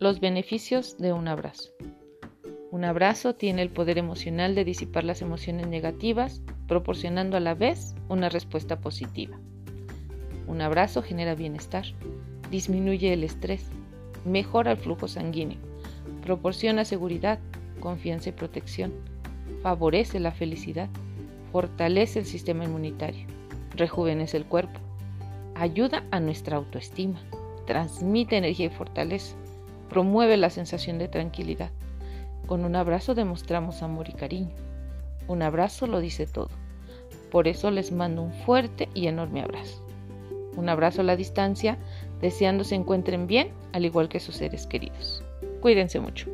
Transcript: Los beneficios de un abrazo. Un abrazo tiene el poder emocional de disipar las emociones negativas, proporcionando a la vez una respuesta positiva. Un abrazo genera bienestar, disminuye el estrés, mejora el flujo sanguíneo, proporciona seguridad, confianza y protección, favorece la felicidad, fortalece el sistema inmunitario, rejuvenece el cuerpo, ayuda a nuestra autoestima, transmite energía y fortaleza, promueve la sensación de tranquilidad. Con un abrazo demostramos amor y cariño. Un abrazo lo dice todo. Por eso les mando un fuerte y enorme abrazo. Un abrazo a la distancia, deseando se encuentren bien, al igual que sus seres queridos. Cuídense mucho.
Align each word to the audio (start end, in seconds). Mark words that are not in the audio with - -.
Los 0.00 0.18
beneficios 0.18 0.96
de 0.96 1.12
un 1.12 1.28
abrazo. 1.28 1.72
Un 2.70 2.86
abrazo 2.86 3.34
tiene 3.34 3.60
el 3.60 3.68
poder 3.68 3.98
emocional 3.98 4.54
de 4.54 4.64
disipar 4.64 5.04
las 5.04 5.20
emociones 5.20 5.66
negativas, 5.66 6.40
proporcionando 6.66 7.36
a 7.36 7.40
la 7.40 7.52
vez 7.52 7.94
una 8.08 8.30
respuesta 8.30 8.80
positiva. 8.80 9.38
Un 10.46 10.62
abrazo 10.62 11.02
genera 11.02 11.34
bienestar, 11.34 11.84
disminuye 12.50 13.12
el 13.12 13.24
estrés, 13.24 13.66
mejora 14.24 14.70
el 14.70 14.78
flujo 14.78 15.06
sanguíneo, 15.06 15.58
proporciona 16.22 16.86
seguridad, 16.86 17.38
confianza 17.80 18.30
y 18.30 18.32
protección, 18.32 18.94
favorece 19.62 20.18
la 20.18 20.32
felicidad, 20.32 20.88
fortalece 21.52 22.20
el 22.20 22.24
sistema 22.24 22.64
inmunitario, 22.64 23.26
rejuvenece 23.76 24.38
el 24.38 24.46
cuerpo, 24.46 24.80
ayuda 25.56 26.04
a 26.10 26.20
nuestra 26.20 26.56
autoestima, 26.56 27.20
transmite 27.66 28.38
energía 28.38 28.68
y 28.68 28.70
fortaleza, 28.70 29.36
promueve 29.90 30.38
la 30.38 30.48
sensación 30.48 30.98
de 30.98 31.08
tranquilidad. 31.08 31.70
Con 32.46 32.64
un 32.64 32.74
abrazo 32.76 33.14
demostramos 33.14 33.82
amor 33.82 34.08
y 34.08 34.12
cariño. 34.12 34.54
Un 35.28 35.42
abrazo 35.42 35.86
lo 35.86 36.00
dice 36.00 36.26
todo. 36.26 36.48
Por 37.30 37.46
eso 37.46 37.70
les 37.70 37.92
mando 37.92 38.22
un 38.22 38.32
fuerte 38.32 38.88
y 38.94 39.06
enorme 39.06 39.42
abrazo. 39.42 39.84
Un 40.56 40.68
abrazo 40.68 41.02
a 41.02 41.04
la 41.04 41.16
distancia, 41.16 41.78
deseando 42.20 42.64
se 42.64 42.74
encuentren 42.74 43.26
bien, 43.26 43.52
al 43.72 43.84
igual 43.84 44.08
que 44.08 44.18
sus 44.18 44.36
seres 44.36 44.66
queridos. 44.66 45.22
Cuídense 45.60 46.00
mucho. 46.00 46.28